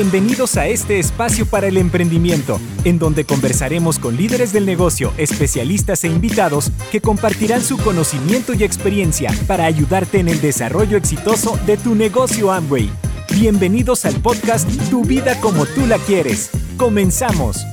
[0.00, 6.04] Bienvenidos a este espacio para el emprendimiento, en donde conversaremos con líderes del negocio, especialistas
[6.04, 11.76] e invitados que compartirán su conocimiento y experiencia para ayudarte en el desarrollo exitoso de
[11.78, 12.88] tu negocio Amway.
[13.34, 16.52] Bienvenidos al podcast Tu vida como tú la quieres.
[16.76, 17.66] Comenzamos.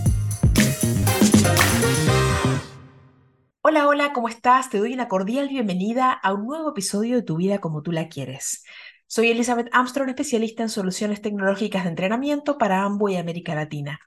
[3.62, 4.72] Hola, hola, ¿cómo estás?
[4.72, 8.10] Te doy una cordial bienvenida a un nuevo episodio de Tu vida como tú la
[8.10, 8.64] quieres.
[9.16, 13.98] Soy Elizabeth Armstrong, especialista en soluciones tecnológicas de entrenamiento para Amway y América Latina.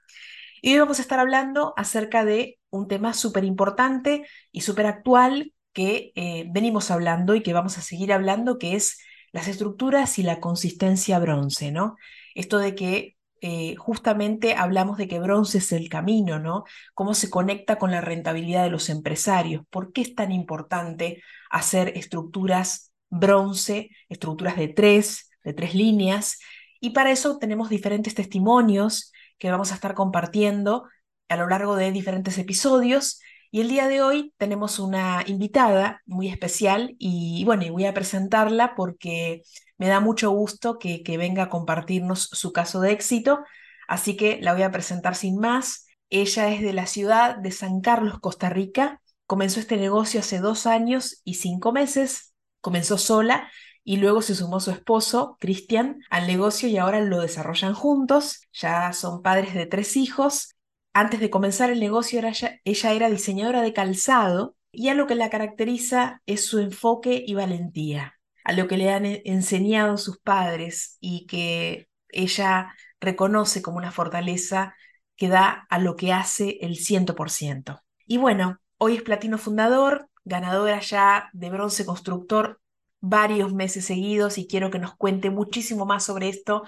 [0.61, 5.51] Y hoy vamos a estar hablando acerca de un tema súper importante y súper actual
[5.73, 8.99] que eh, venimos hablando y que vamos a seguir hablando, que es
[9.31, 11.95] las estructuras y la consistencia bronce, ¿no?
[12.35, 16.65] Esto de que eh, justamente hablamos de que bronce es el camino, ¿no?
[16.93, 19.63] Cómo se conecta con la rentabilidad de los empresarios.
[19.71, 26.39] ¿Por qué es tan importante hacer estructuras bronce, estructuras de tres, de tres líneas,
[26.79, 30.87] y para eso tenemos diferentes testimonios que vamos a estar compartiendo
[31.27, 33.19] a lo largo de diferentes episodios.
[33.51, 38.75] Y el día de hoy tenemos una invitada muy especial y bueno, voy a presentarla
[38.75, 39.41] porque
[39.77, 43.43] me da mucho gusto que, que venga a compartirnos su caso de éxito.
[43.87, 45.87] Así que la voy a presentar sin más.
[46.09, 49.01] Ella es de la ciudad de San Carlos, Costa Rica.
[49.25, 53.49] Comenzó este negocio hace dos años y cinco meses comenzó sola
[53.83, 58.41] y luego se sumó su esposo, Cristian, al negocio y ahora lo desarrollan juntos.
[58.53, 60.55] Ya son padres de tres hijos.
[60.93, 62.21] Antes de comenzar el negocio
[62.63, 67.33] ella era diseñadora de calzado y a lo que la caracteriza es su enfoque y
[67.33, 73.77] valentía, a lo que le han e-, enseñado sus padres y que ella reconoce como
[73.77, 74.75] una fortaleza
[75.15, 77.81] que da a lo que hace el 100%.
[78.05, 82.59] Y bueno, hoy es platino fundador, ganadora ya de bronce constructor
[83.01, 86.63] varios meses seguidos y quiero que nos cuente muchísimo más sobre esto,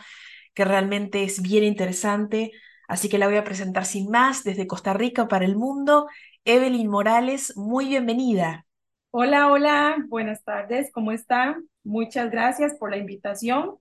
[0.54, 2.52] que realmente es bien interesante.
[2.88, 6.08] Así que la voy a presentar sin más desde Costa Rica para el mundo.
[6.45, 8.66] Evelyn Morales, muy bienvenida.
[9.11, 11.67] Hola, hola, buenas tardes, ¿cómo están?
[11.84, 13.76] Muchas gracias por la invitación.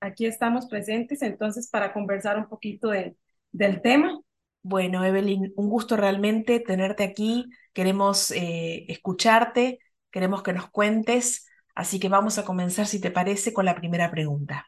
[0.00, 3.16] Aquí estamos presentes entonces para conversar un poquito de,
[3.52, 4.20] del tema.
[4.62, 7.46] Bueno, Evelyn, un gusto realmente tenerte aquí.
[7.76, 13.52] Queremos eh, escucharte, queremos que nos cuentes, así que vamos a comenzar, si te parece,
[13.52, 14.66] con la primera pregunta.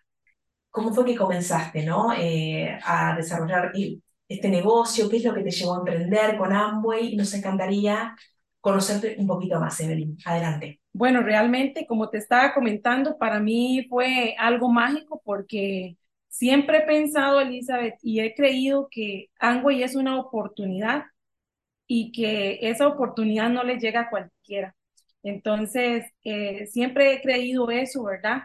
[0.69, 2.12] ¿Cómo fue que comenzaste ¿no?
[2.12, 3.72] Eh, a desarrollar
[4.28, 5.08] este negocio?
[5.08, 7.16] ¿Qué es lo que te llevó a emprender con Amway?
[7.16, 8.14] Nos encantaría
[8.60, 10.19] conocerte un poquito más, Evelyn.
[10.26, 10.82] Adelante.
[10.92, 15.96] Bueno, realmente, como te estaba comentando, para mí fue algo mágico porque
[16.28, 21.04] Siempre he pensado, Elizabeth, y he creído que Angway es una oportunidad
[21.88, 24.76] y que esa oportunidad no le llega a cualquiera.
[25.22, 28.43] Entonces, eh, siempre he creído eso, ¿verdad?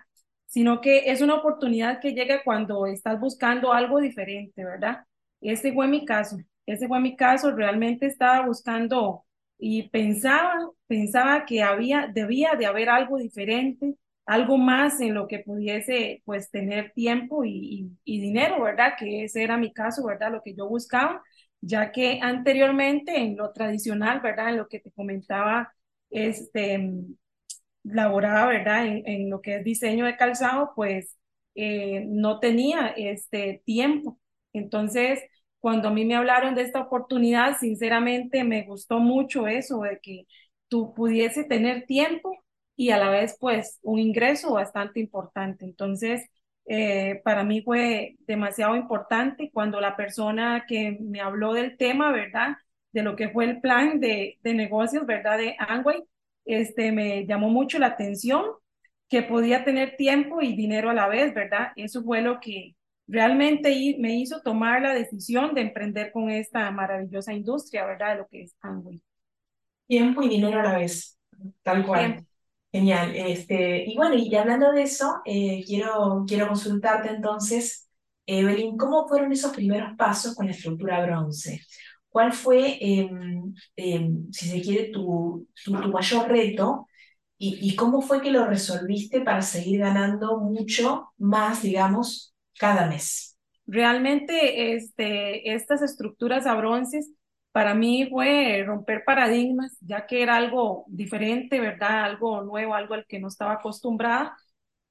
[0.47, 5.05] Sino que es una oportunidad que llega cuando estás buscando algo diferente, ¿verdad?
[5.41, 6.37] Ese fue mi caso.
[6.65, 7.51] Ese fue mi caso.
[7.51, 9.25] Realmente estaba buscando
[9.59, 10.53] y pensaba,
[10.87, 16.49] pensaba que había, debía de haber algo diferente algo más en lo que pudiese pues
[16.49, 18.93] tener tiempo y, dinero, ¿verdad?
[18.97, 20.31] Que ese era mi caso, ¿verdad?
[20.31, 21.21] Lo que yo buscaba,
[21.65, 24.49] ya que anteriormente en lo tradicional, ¿verdad?
[24.49, 25.73] En lo que te comentaba,
[26.09, 26.91] este,
[27.83, 28.85] laboraba, ¿verdad?
[28.87, 31.17] En, lo que es diseño de calzado, pues
[31.55, 34.19] eh, no tenía este tiempo.
[34.53, 35.21] Entonces,
[35.59, 40.27] cuando a mí me hablaron de esta oportunidad, sinceramente me gustó mucho eso, de que
[40.67, 42.43] tú pudiese tener tiempo
[42.75, 45.63] y a la vez pues un ingreso bastante importante.
[45.65, 46.29] Entonces,
[46.65, 52.55] eh, para mí fue demasiado importante cuando la persona que me habló del tema, ¿verdad?
[52.91, 55.37] De lo que fue el plan de, de negocios, ¿verdad?
[55.37, 56.03] De Angway,
[56.45, 58.43] este, me llamó mucho la atención
[59.09, 61.69] que podía tener tiempo y dinero a la vez, ¿verdad?
[61.75, 62.75] Eso fue lo que
[63.07, 68.11] realmente me hizo tomar la decisión de emprender con esta maravillosa industria, ¿verdad?
[68.11, 69.01] De lo que es Angway.
[69.87, 71.19] Tiempo y dinero a la vez,
[71.63, 72.25] tal cual.
[72.73, 73.15] Genial.
[73.15, 77.87] Este, y bueno, y hablando de eso, eh, quiero, quiero consultarte entonces,
[78.25, 81.61] Evelyn, ¿cómo fueron esos primeros pasos con la estructura bronce?
[82.09, 86.87] ¿Cuál fue, em, em, si se quiere, tu, tu, mayor reto
[87.37, 93.37] y, y, cómo fue que lo resolviste para seguir ganando mucho más, digamos, cada mes?
[93.67, 96.55] Realmente este, estas estructuras a
[97.53, 102.05] para mí fue romper paradigmas, ya que era algo diferente, ¿verdad?
[102.05, 104.37] Algo nuevo, algo al que no estaba acostumbrada.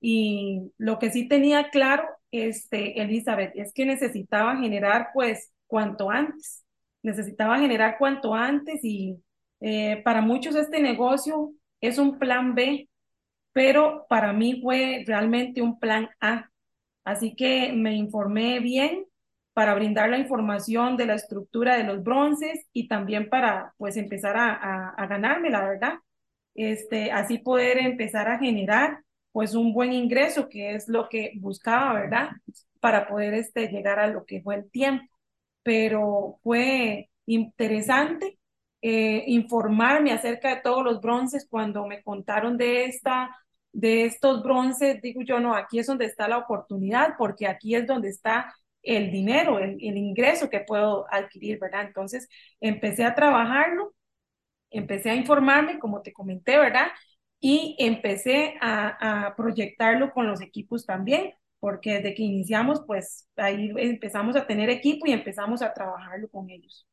[0.01, 6.65] Y lo que sí tenía claro, este, Elizabeth, es que necesitaba generar, pues, cuanto antes.
[7.03, 9.17] Necesitaba generar cuanto antes y
[9.61, 12.89] eh, para muchos este negocio es un plan B,
[13.53, 16.51] pero para mí fue realmente un plan A.
[17.05, 19.07] Así que me informé bien
[19.53, 24.37] para brindar la información de la estructura de los bronces y también para pues empezar
[24.37, 25.95] a, ganarme, la verdad.
[26.55, 29.03] Este, así poder empezar a generar
[29.33, 32.31] pues un buen ingreso, que es lo que buscaba, ¿verdad?
[32.81, 35.07] Para poder este, llegar a lo que fue el tiempo.
[35.63, 38.39] Pero fue interesante
[38.83, 43.37] eh, informarme acerca de todos los bronces cuando me contaron de esta
[43.73, 47.87] de estos bronces, digo yo, no, aquí es donde está la oportunidad, porque aquí es
[47.87, 51.83] donde está el dinero, el, el ingreso que puedo adquirir, ¿verdad?
[51.87, 52.29] Entonces
[52.61, 53.95] empecé a trabajarlo,
[54.71, 56.89] empecé a informarme, como te comenté, ¿verdad?
[57.41, 63.73] Y empecé a, a proyectarlo con los equipos también, porque desde que iniciamos, pues ahí
[63.79, 66.87] empezamos a tener equipo y empezamos a trabajarlo con ellos.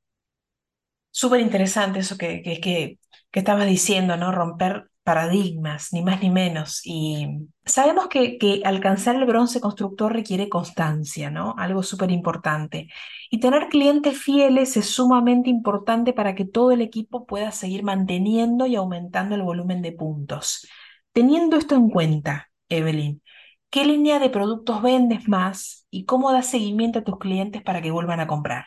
[1.12, 3.00] Súper interesante eso que, que, que,
[3.32, 4.32] que estabas diciendo, ¿no?
[4.32, 6.81] Romper paradigmas, ni más ni menos.
[6.86, 7.28] Y
[7.66, 11.56] sabemos que, que alcanzar el bronce constructor requiere constancia, ¿no?
[11.57, 12.90] Algo súper importante.
[13.31, 18.66] Y tener clientes fieles es sumamente importante para que todo el equipo pueda seguir manteniendo
[18.68, 20.68] y aumentando el volumen de puntos.
[21.12, 23.22] Teniendo esto en cuenta, Evelyn,
[23.69, 27.92] ¿qué línea de productos vendes más y cómo das seguimiento a tus clientes para que
[27.92, 28.66] vuelvan a comprar?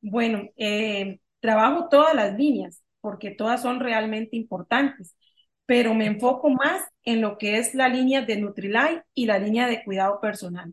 [0.00, 5.14] Bueno, eh, trabajo todas las líneas porque todas son realmente importantes,
[5.66, 9.66] pero me enfoco más en lo que es la línea de Nutrilite y la línea
[9.68, 10.72] de cuidado personal.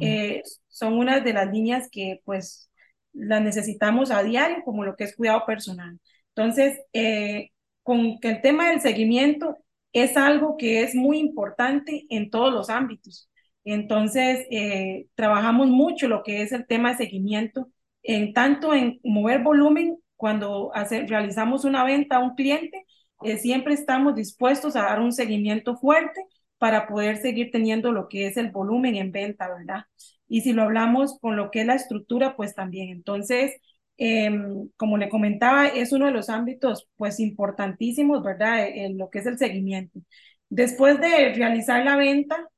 [0.00, 2.70] Eh, son unas de las líneas que pues
[3.12, 5.98] las necesitamos a diario, como lo que es cuidado personal.
[6.34, 7.50] Entonces, eh,
[7.82, 9.58] con que el tema del seguimiento
[9.92, 13.28] es algo que es muy importante en todos los ámbitos.
[13.64, 17.70] Entonces, eh, trabajamos mucho lo que es el tema de seguimiento,
[18.02, 20.70] en tanto en mover volumen cuando
[21.08, 22.86] realizamos una venta a un cliente,
[23.24, 26.24] eh, siempre estamos dispuestos a dar un seguimiento fuerte
[26.58, 29.86] para poder seguir teniendo lo que es el volumen en venta, ¿verdad?
[30.28, 32.90] Y si lo hablamos con lo que es la estructura, pues también.
[32.90, 33.56] Entonces,
[33.96, 38.68] em, como le comentaba, es uno de los ámbitos, pues, importantísimos, ¿verdad?
[38.68, 39.98] En lo que es el seguimiento.
[40.50, 42.48] Después de realizar la venta,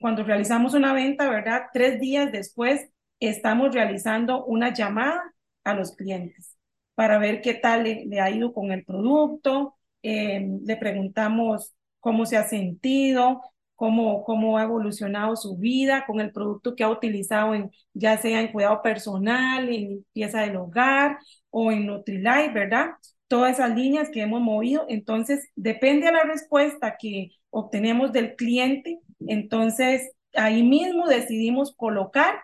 [0.00, 1.62] cuando realizamos una venta, ¿verdad?
[1.72, 2.90] Tres días después,
[3.20, 5.22] estamos realizando una llamada
[5.64, 6.55] a los clientes
[6.96, 9.76] para ver qué tal le, ha ido con el producto.
[10.02, 13.42] Eh, le preguntamos cómo se ha sentido,
[13.76, 18.40] cómo, cómo ha evolucionado su vida con el producto que ha utilizado, en, ya sea
[18.40, 21.18] en cuidado personal, en limpieza del hogar
[21.50, 22.92] o en Nutrilite, ¿verdad?
[23.28, 24.86] Todas esas líneas que hemos movido.
[24.88, 29.00] Entonces, depende de la respuesta que obtenemos del cliente.
[29.26, 32.36] Entonces, ahí mismo decidimos colocar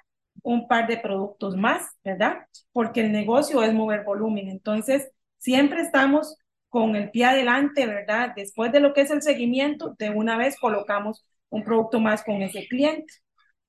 [0.42, 2.46] un par de productos más, ¿verdad?
[2.72, 4.48] Porque el negocio es mover volumen.
[4.48, 6.36] Entonces, siempre estamos
[6.68, 8.32] con el pie adelante, ¿verdad?
[8.34, 12.42] Después de lo que es el seguimiento, de una vez colocamos un producto más con
[12.42, 13.12] ese cliente.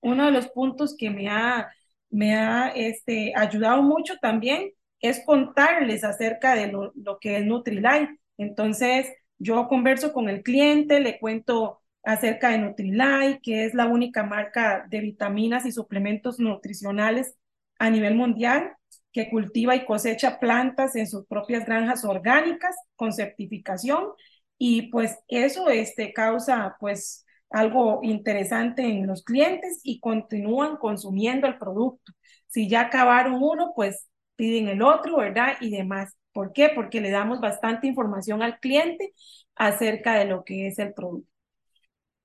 [0.02, 1.70] Uno de los puntos que me ha,
[2.10, 8.18] me ha este, ayudado mucho también es contarles acerca de lo, lo que es Nutrilite.
[8.38, 14.24] Entonces, yo converso con el cliente, le cuento acerca de Nutrilite, que es la única
[14.24, 17.36] marca de vitaminas y suplementos nutricionales
[17.80, 18.74] a nivel mundial
[19.12, 24.10] que cultiva y cosecha plantas en sus propias granjas orgánicas con certificación
[24.58, 31.58] y pues eso este, causa pues algo interesante en los clientes y continúan consumiendo el
[31.60, 32.14] producto.
[32.48, 35.54] Si ya acabaron uno, pues piden el otro, ¿verdad?
[35.62, 36.16] Y demás.
[36.32, 36.72] ¿Por qué?
[36.74, 39.14] Porque le damos bastante información al cliente
[39.56, 41.33] acerca de lo que es el producto.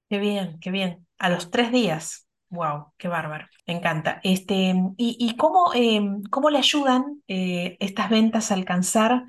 [0.09, 1.07] Qué bien, qué bien.
[1.19, 2.27] A los tres días.
[2.51, 3.47] Wow, qué bárbaro.
[3.67, 4.21] Me encanta.
[4.23, 9.25] Este, ¿y, y cómo, em, cómo le ayudan eh, estas ventas a alcanzar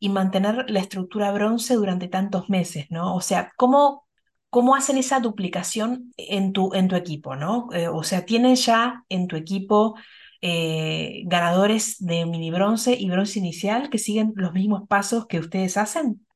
[0.00, 3.14] y mantener la estructura bronce durante tantos meses, ¿no?
[3.14, 4.06] O sea, ¿cómo,
[4.50, 7.68] cómo hacen esa duplicación en tu, en tu equipo, ¿no?
[7.72, 9.94] Eh, o sea, ¿tienen ya en tu equipo
[10.42, 15.76] eh, ganadores de mini bronce y bronce inicial que siguen los mismos pasos que ustedes
[15.76, 16.26] hacen?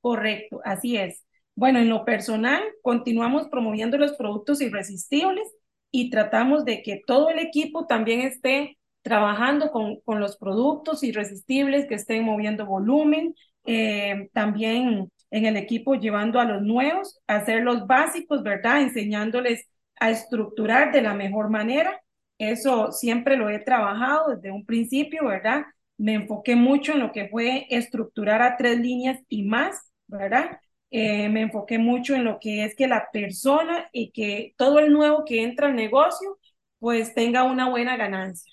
[0.00, 1.23] Correcto, así es.
[1.56, 5.46] Bueno, en lo personal, continuamos promoviendo los productos irresistibles
[5.92, 11.86] y tratamos de que todo el equipo también esté trabajando con, con los productos irresistibles,
[11.86, 13.34] que estén moviendo volumen,
[13.66, 18.80] eh, también en el equipo llevando a los nuevos hacer los básicos, ¿verdad?
[18.82, 19.68] Enseñándoles
[20.00, 22.00] a estructurar de la mejor manera.
[22.38, 25.62] Eso siempre lo he trabajado desde un principio, ¿verdad?
[25.98, 30.58] Me enfoqué mucho en lo que fue estructurar a tres líneas y más, ¿verdad?
[30.96, 34.92] Eh, me enfoqué mucho en lo que es que la persona y que todo el
[34.92, 36.38] nuevo que entra al negocio,
[36.78, 38.52] pues tenga una buena ganancia.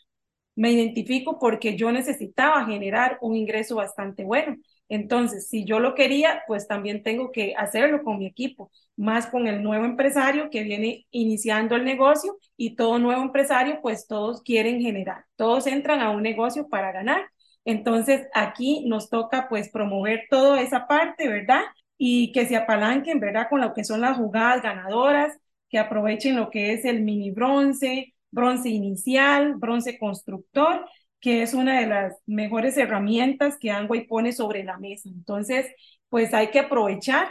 [0.55, 4.57] Me identifico porque yo necesitaba generar un ingreso bastante bueno.
[4.89, 9.48] Entonces, si yo lo quería, pues también tengo que hacerlo con mi equipo, más con
[9.48, 14.81] el nuevo empresario que viene iniciando el negocio y todo nuevo empresario, pues todos quieren
[14.81, 17.24] generar, todos entran a un negocio para ganar.
[17.63, 21.62] Entonces, aquí nos toca pues promover toda esa parte, ¿verdad?
[22.03, 23.48] Y que se apalanquen, ¿verdad?
[23.50, 25.38] Con lo que son las jugadas ganadoras,
[25.70, 30.86] que aprovechen lo que es el mini bronce, bronce inicial, bronce constructor
[31.22, 35.08] que es una de las mejores herramientas que Angway pone sobre la mesa.
[35.08, 35.67] Entonces,
[36.10, 37.29] pues hay que aprovechar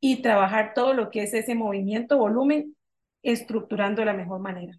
[0.00, 2.76] y trabajar todo lo que es ese movimiento, volumen,
[3.22, 4.72] estructurando de la mejor manera.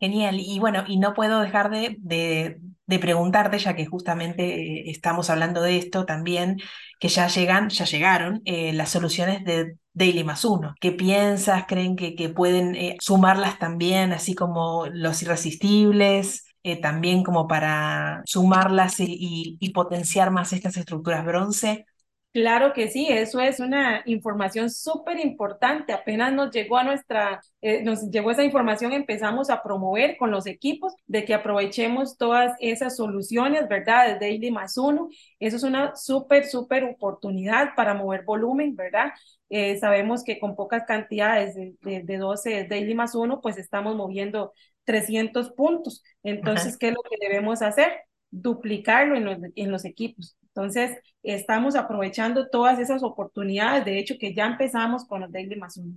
[0.00, 0.40] Genial.
[0.40, 2.58] Y bueno, y no puedo dejar de, de,
[2.98, 6.58] preguntarte, ya que justamente eh, estamos hablando de esto también,
[6.98, 10.74] que ya llegan, ya llegaron eh, las soluciones de Daily más uno.
[10.80, 11.64] ¿Qué piensas?
[11.66, 16.46] ¿Creen que, que pueden eh, sumarlas también, así como los irresistibles?
[16.82, 21.86] También como para sumarlas y, potenciar más estas estructuras bronce?
[22.32, 25.92] Claro que sí, eso es una información súper importante.
[25.92, 30.46] Apenas nos llegó a nuestra, eh, nos llegó esa información, empezamos a promover con los
[30.46, 34.06] equipos de que aprovechemos todas esas soluciones, ¿verdad?
[34.06, 35.08] De Daily más uno.
[35.40, 39.10] Eso es una súper, súper oportunidad para mover volumen, ¿verdad?
[39.48, 43.96] Eh, sabemos que con pocas cantidades de, de, de 12 Daily más uno, pues estamos
[43.96, 44.52] moviendo
[44.84, 46.04] 300 puntos.
[46.22, 47.90] Entonces, ¿qué es lo que debemos hacer?
[48.30, 50.36] Duplicarlo en los, en los equipos.
[50.60, 53.84] Entonces, estamos aprovechando todas esas oportunidades.
[53.86, 55.94] De hecho, que ya empezamos con los Daily más uno.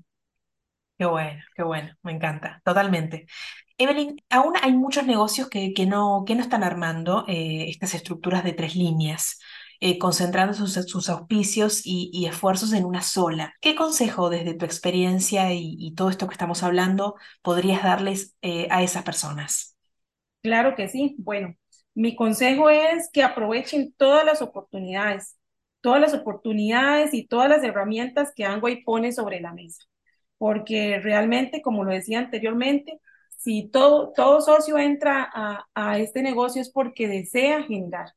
[0.97, 3.25] Qué bueno, qué bueno, me encanta, totalmente.
[3.77, 8.43] Evelyn, aún hay muchos negocios que, que, no, que no están armando eh, estas estructuras
[8.43, 9.39] de tres líneas.
[9.81, 13.53] Eh, concentrando sus, auspicios y, esfuerzos en una sola.
[13.59, 18.81] ¿Qué consejo desde tu experiencia y, todo esto que estamos hablando podrías darles eh, a
[18.81, 19.75] esas personas?
[20.41, 21.15] Claro que sí.
[21.17, 21.57] Bueno,
[21.95, 25.37] mi consejo es que aprovechen todas las oportunidades,
[25.81, 29.83] todas las oportunidades y todas las herramientas que Angway pone sobre la mesa.
[30.37, 32.99] Porque realmente, como lo decía anteriormente,
[33.37, 38.07] si todo, todo socio entra a, a este negocio es porque desea generar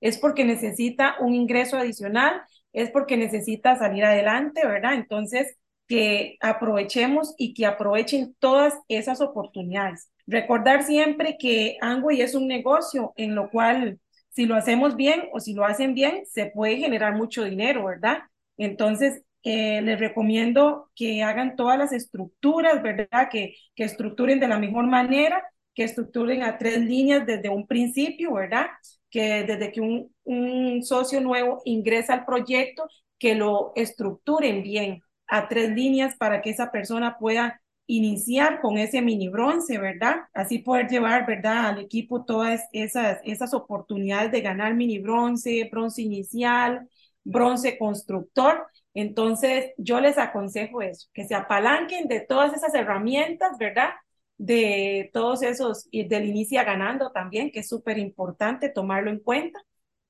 [0.00, 2.42] es porque necesita un ingreso adicional,
[2.74, 4.94] es porque necesita salir adelante, ¿verdad?
[4.94, 5.56] Entonces,
[5.88, 10.10] que aprovechemos y que aprovechen todas esas oportunidades.
[10.26, 14.00] Recordar siempre que Angway es un negocio en lo cual
[14.30, 18.18] si lo hacemos bien o si lo hacen bien, se puede generar mucho dinero, ¿verdad?
[18.56, 23.28] Entonces, eh, les recomiendo que hagan todas las estructuras, ¿verdad?
[23.30, 25.42] Que, que estructuren de la mejor manera,
[25.74, 28.66] que estructuren a tres líneas desde un principio, ¿verdad?
[29.14, 35.46] que desde que un, un socio nuevo ingresa al proyecto, que lo estructuren bien a
[35.48, 40.16] tres líneas para que esa persona pueda iniciar con ese mini bronce, ¿verdad?
[40.32, 41.66] Así poder llevar, ¿verdad?
[41.66, 46.88] Al equipo todas esas, esas oportunidades de ganar mini bronce, bronce inicial,
[47.24, 48.66] bronce constructor.
[48.94, 53.90] Entonces, yo les aconsejo eso, que se apalanquen de todas esas herramientas, ¿verdad?
[54.36, 59.60] de todos esos, y del inicia ganando también, que es súper importante tomarlo en cuenta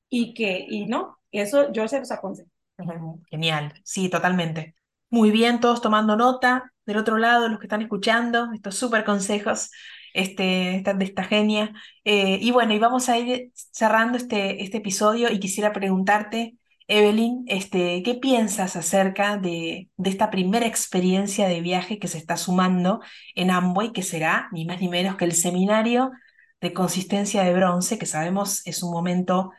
[0.09, 2.49] y que, y no, eso yo se los aconsejo.
[3.31, 4.75] Genial, sí, totalmente.
[5.14, 6.73] Muy bien, todos tomando nota.
[6.87, 9.71] Del otro lado, los que están escuchando, estos súper consejos
[10.12, 11.73] este, de esta genia.
[12.02, 16.56] Eh, y bueno, y vamos a ir cerrando este, este episodio y quisiera preguntarte,
[16.88, 22.37] Evelyn, este, ¿qué piensas acerca de, de, esta primera experiencia de viaje que se está
[22.37, 23.00] sumando
[23.37, 26.11] en Amway, que será ni más ni menos que el seminario
[26.61, 29.52] de consistencia de bronce, que sabemos es un momento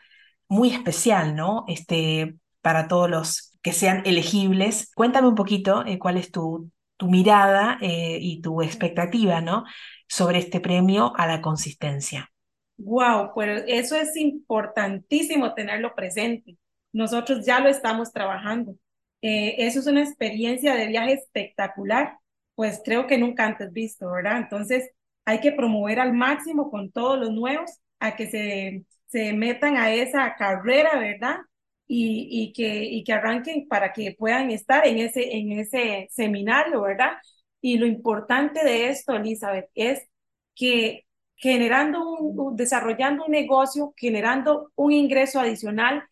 [0.49, 1.63] muy especial, ¿no?
[1.69, 4.93] Este, para todos los que sean elegibles.
[4.93, 9.65] Cuéntame un poquito eh, cuál es tu, tu mirada eh, y tu expectativa, ¿no?
[10.07, 12.31] Sobre este premio a la consistencia.
[12.77, 16.57] Wow, pues eso es importantísimo tenerlo presente
[16.95, 18.77] nosotros ya lo estamos trabajando.
[19.21, 22.17] Eh, eso es una experiencia de viaje espectacular,
[22.55, 24.37] pues creo que nunca antes visto, ¿verdad?
[24.37, 24.89] Entonces
[25.25, 27.69] hay que promover al máximo con todos los nuevos
[27.99, 31.39] a que se, se metan a esa carrera, ¿verdad?
[31.87, 36.81] Y, y, que, y que arranquen para que puedan estar en ese, en ese seminario,
[36.81, 37.13] ¿verdad?
[37.61, 40.07] Y lo importante de esto, Elizabeth, es
[40.55, 46.03] que generando un, desarrollando un negocio, generando un ingreso adicional,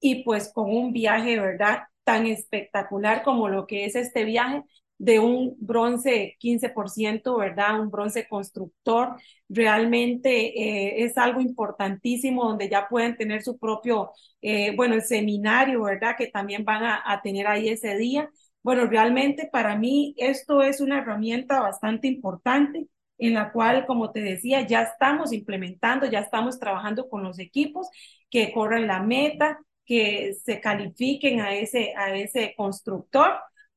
[0.00, 1.84] y pues con un viaje, ¿verdad?
[2.04, 4.62] Tan espectacular como lo que es este viaje
[5.02, 7.80] de un bronce 15%, ¿verdad?
[7.80, 9.16] Un bronce constructor.
[9.48, 10.30] Realmente
[11.00, 16.14] eh, es algo importantísimo donde ya pueden tener su propio, eh, bueno, el seminario, ¿verdad?
[16.16, 18.30] Que también van a, a tener ahí ese día.
[18.62, 22.86] Bueno, realmente para mí esto es una herramienta bastante importante
[23.18, 27.88] en la cual, como te decía, ya estamos implementando, ya estamos trabajando con los equipos
[28.30, 33.32] que corren la meta, que se califiquen a ese, a ese constructor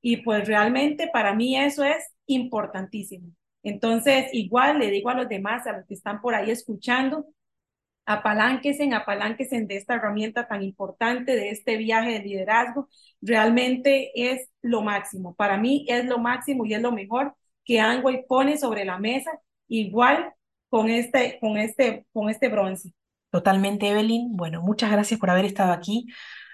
[0.07, 3.31] y pues realmente para mí eso es importantísimo.
[3.63, 7.25] Entonces, igual le digo a los demás, a los que están por ahí escuchando,
[8.05, 12.87] apalánquense, apalánquense de esta herramienta tan importante, de este viaje de liderazgo.
[13.19, 15.33] Realmente es lo máximo.
[15.33, 17.33] Para mí es lo máximo y es lo mejor
[17.63, 19.31] que Angway pone sobre la mesa,
[19.67, 20.33] igual
[20.69, 22.91] con este, con este, con este bronce.
[23.31, 24.35] Totalmente, Evelyn.
[24.35, 26.05] Bueno, muchas gracias por haber estado aquí.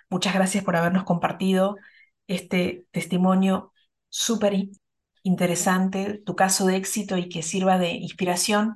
[0.09, 1.75] Muchas gracias por habernos compartido
[2.27, 3.73] este testimonio
[4.09, 4.69] súper
[5.23, 8.75] interesante, tu caso de éxito y que sirva de inspiración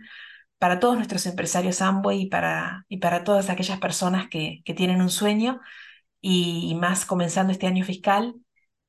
[0.58, 5.02] para todos nuestros empresarios Amway y para, y para todas aquellas personas que, que tienen
[5.02, 5.60] un sueño
[6.22, 8.36] y, más comenzando este año fiscal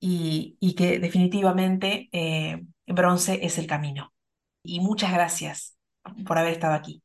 [0.01, 4.13] y, y que definitivamente eh, bronce es el camino.
[4.63, 5.77] Y muchas gracias
[6.27, 7.03] por haber estado aquí.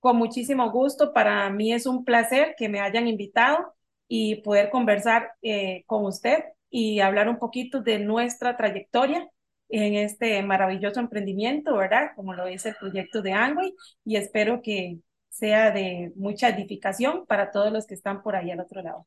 [0.00, 3.74] Con muchísimo gusto, para mí es un placer que me hayan invitado
[4.08, 9.28] y poder conversar eh, con usted y hablar un poquito de nuestra trayectoria
[9.68, 12.10] en este maravilloso emprendimiento, ¿verdad?
[12.16, 14.98] Como lo es el proyecto de Angway y espero que
[15.28, 19.06] sea de mucha edificación para todos los que están por ahí al otro lado.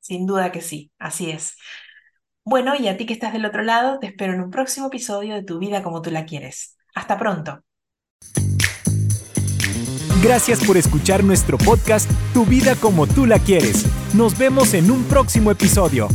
[0.00, 1.56] Sin duda que sí, así es.
[2.44, 5.34] Bueno, y a ti que estás del otro lado, te espero en un próximo episodio
[5.34, 6.76] de Tu vida como tú la quieres.
[6.94, 7.62] Hasta pronto.
[10.22, 13.86] Gracias por escuchar nuestro podcast Tu vida como tú la quieres.
[14.14, 16.08] Nos vemos en un próximo episodio.